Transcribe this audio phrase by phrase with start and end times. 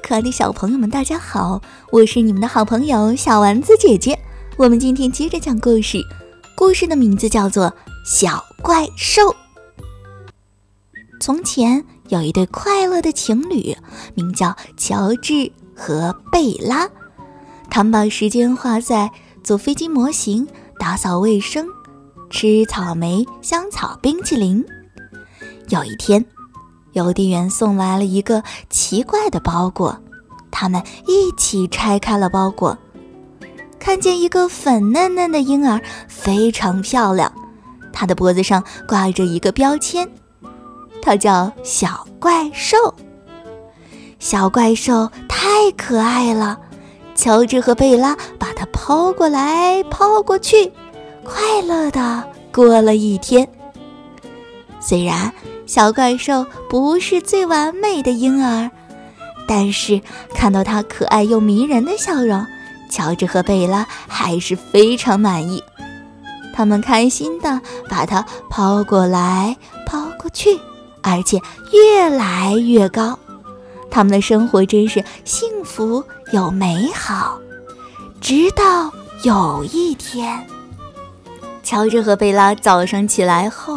[0.00, 1.62] 可爱的小朋友们，大家好！
[1.90, 4.18] 我是你们的好朋友小丸子姐姐。
[4.56, 6.02] 我们今天接着讲故事，
[6.54, 7.66] 故事的名字叫做
[8.04, 9.22] 《小怪兽》。
[11.20, 13.76] 从前有一对快乐的情侣，
[14.14, 16.88] 名叫乔治和贝拉。
[17.70, 19.10] 他们把时间花在
[19.42, 20.46] 做飞机模型、
[20.78, 21.66] 打扫卫生、
[22.30, 24.64] 吃草莓、香草冰淇淋。
[25.68, 26.24] 有一天。
[26.96, 29.98] 邮递员送来了一个奇怪的包裹，
[30.50, 32.78] 他们一起拆开了包裹，
[33.78, 35.78] 看见一个粉嫩嫩的婴儿，
[36.08, 37.30] 非常漂亮。
[37.92, 40.08] 他的脖子上挂着一个标签，
[41.02, 42.78] 它叫小怪兽。
[44.18, 46.58] 小怪兽太可爱了，
[47.14, 50.72] 乔治和贝拉把它抛过来抛过去，
[51.22, 53.46] 快乐的过了一天。
[54.80, 55.30] 虽然。
[55.66, 58.70] 小怪兽不是最完美的婴儿，
[59.48, 60.00] 但是
[60.32, 62.46] 看到它可爱又迷人的笑容，
[62.88, 65.62] 乔治和贝拉还是非常满意。
[66.54, 70.58] 他们开心地把它抛过来抛过去，
[71.02, 71.38] 而且
[71.72, 73.18] 越来越高。
[73.90, 77.38] 他们的生活真是幸福又美好。
[78.20, 78.90] 直到
[79.24, 80.46] 有一天，
[81.62, 83.76] 乔治和贝拉早上起来后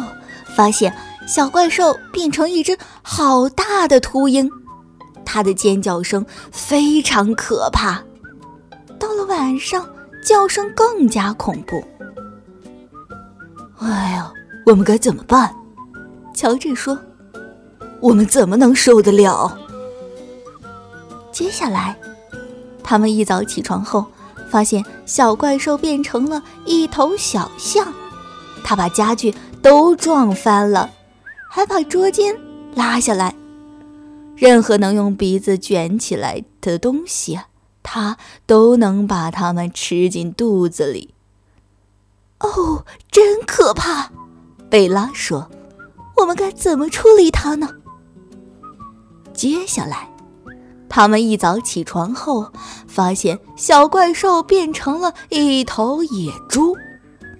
[0.54, 0.94] 发现。
[1.30, 4.50] 小怪兽变成一只好大的秃鹰，
[5.24, 8.02] 它的尖叫声非常可怕。
[8.98, 9.88] 到了晚上，
[10.26, 11.84] 叫声更加恐怖。
[13.78, 14.32] 哎呀，
[14.66, 15.54] 我们该怎么办？
[16.34, 16.98] 乔治说
[18.02, 19.56] ：“我们怎么能受得了？”
[21.30, 21.96] 接下来，
[22.82, 24.04] 他们一早起床后，
[24.50, 27.94] 发现小怪兽变成了一头小象，
[28.64, 30.90] 它把家具都撞翻了。
[31.52, 32.38] 还把桌巾
[32.76, 33.34] 拉下来，
[34.36, 37.40] 任何能用鼻子卷起来的东西，
[37.82, 41.12] 它都能把它们吃进肚子里。
[42.38, 44.12] 哦，真可怕！
[44.70, 45.50] 贝拉说
[46.18, 47.68] ：“我们该怎么处理它呢？”
[49.34, 50.08] 接下来，
[50.88, 52.52] 他们一早起床后，
[52.86, 56.76] 发现小怪兽变成了一头野猪，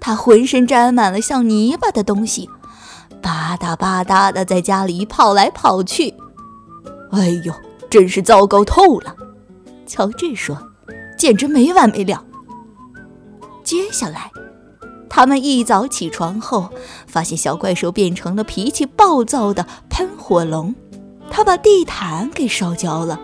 [0.01, 2.51] 它浑身沾满了像泥巴的东西。
[3.21, 6.15] 吧嗒吧嗒的在家里跑来跑去，
[7.13, 7.53] 哎呦，
[7.89, 9.15] 真是糟糕透了！
[9.87, 10.57] 乔治说
[11.19, 12.25] ：“简直没完没了。”
[13.65, 14.31] 接下来，
[15.09, 16.71] 他们一早起床后，
[17.07, 20.75] 发现小怪兽变成了脾气暴躁的喷火龙，
[21.31, 23.21] 他把地毯给烧焦了，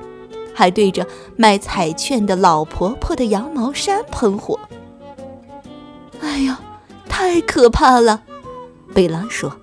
[0.54, 4.58] 还对着卖彩券的老婆婆的羊毛衫喷火。
[6.20, 6.60] 哎呀，
[7.08, 8.22] 太可怕了！
[8.92, 9.54] 贝拉说。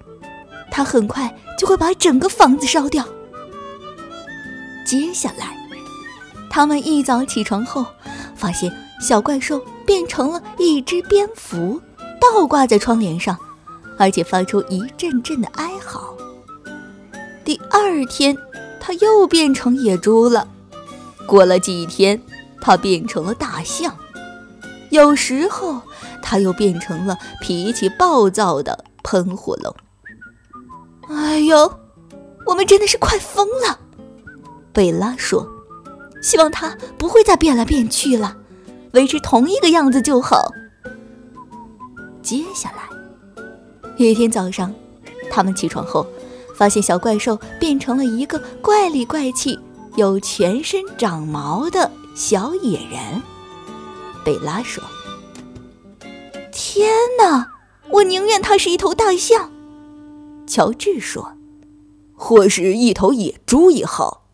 [0.76, 3.06] 他很快就会把整个房子烧掉。
[4.84, 5.56] 接下来，
[6.50, 7.86] 他们一早起床后，
[8.36, 11.80] 发现小怪兽变成了一只蝙蝠，
[12.20, 13.38] 倒挂在窗帘上，
[14.00, 16.12] 而且发出一阵阵的哀嚎。
[17.46, 18.36] 第二天，
[18.80, 20.48] 它又变成野猪了。
[21.28, 22.20] 过了几天，
[22.60, 23.96] 它变成了大象。
[24.90, 25.84] 有时候，
[26.24, 29.76] 它又变成了脾气暴躁的喷火龙。
[31.10, 31.80] 哎呦，
[32.46, 33.80] 我们真的是快疯了！
[34.72, 35.48] 贝拉说
[36.22, 38.38] ：“希望它不会再变来变去了，
[38.94, 40.52] 维持同一个样子就好。”
[42.24, 43.44] 接下来，
[43.98, 44.74] 一天早上，
[45.30, 46.08] 他们起床后，
[46.56, 49.60] 发现小怪兽变成了一个怪里怪气、
[49.96, 53.22] 有全身长毛的小野人。
[54.24, 54.84] 贝拉说
[56.52, 56.90] ：“天
[57.20, 57.52] 哪，
[57.90, 59.52] 我宁愿它是一头大象。”
[60.46, 61.34] 乔治说
[62.14, 64.26] ：“或是一头野猪也好。”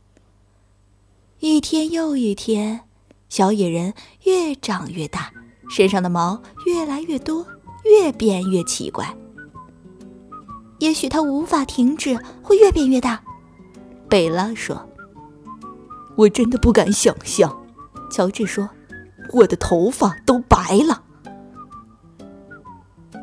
[1.40, 2.82] 一天又一天，
[3.30, 3.94] 小野人
[4.24, 5.32] 越长越大，
[5.70, 7.46] 身上的毛越来越多，
[7.86, 9.16] 越变越奇怪。
[10.80, 13.22] 也许它无法停止，会越变越大。
[14.10, 14.90] 贝拉说
[16.18, 17.64] ：“我真的不敢想象。”
[18.12, 18.70] 乔治说
[19.32, 21.04] ：“我的头发都白了。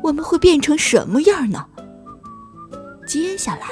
[0.03, 1.67] 我们会变成什么样呢？”
[3.07, 3.69] 接下来，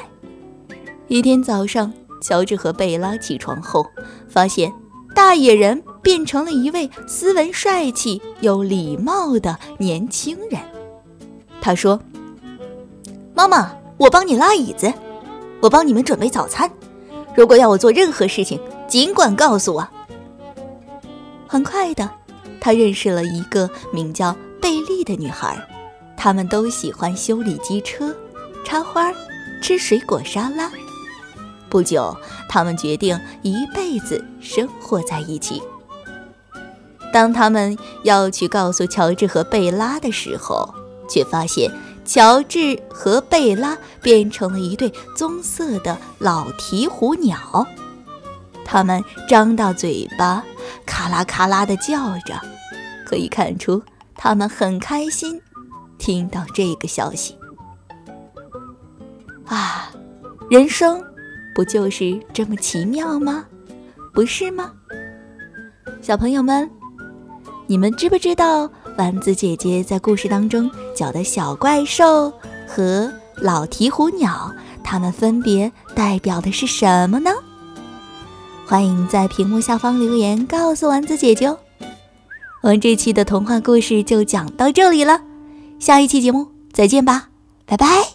[1.09, 1.91] 一天早上，
[2.21, 3.85] 乔治和贝拉起床后，
[4.29, 4.71] 发现
[5.13, 10.61] 大野人变成了一位斯文、帅气、有礼貌的年轻人。
[11.59, 11.99] 他说
[13.35, 14.91] ：“妈妈，我帮你拉椅子，
[15.59, 16.71] 我帮你们准备早餐。
[17.35, 18.57] 如果要我做任何事情，
[18.87, 19.85] 尽管告诉我。”
[21.45, 22.09] 很快的，
[22.61, 25.57] 他认识了一个名叫贝利的女孩，
[26.15, 28.15] 他们都喜欢修理机车。
[28.65, 29.13] 插花，
[29.61, 30.69] 吃水果沙拉。
[31.69, 32.17] 不久，
[32.49, 35.61] 他们决定一辈子生活在一起。
[37.13, 40.73] 当他们要去告诉乔治和贝拉的时候，
[41.07, 41.71] 却发现
[42.03, 47.65] 乔治和贝拉变成了一对棕色的老鹈鹕鸟，
[48.65, 50.43] 它们张大嘴巴，
[50.85, 52.41] 咔啦咔啦地叫着，
[53.05, 53.81] 可以看出
[54.15, 55.41] 他们很开心。
[55.97, 57.37] 听到这个消息，
[59.45, 59.91] 啊，
[60.49, 61.03] 人生
[61.53, 63.45] 不就是这么奇妙吗？
[64.13, 64.71] 不是吗，
[66.01, 66.69] 小朋友们？
[67.67, 72.31] 你们知不知道丸子姐姐在故事当中讲的小怪兽
[72.67, 74.53] 和老鹈鹕鸟，
[74.83, 77.31] 它们分别代表的是什么呢？
[78.67, 81.57] 欢迎在屏幕下方留言告诉丸子姐姐哦。
[82.61, 85.21] 我们这期的童话故事就讲到这里了，
[85.79, 87.29] 下一期节目再见吧，
[87.65, 88.14] 拜拜。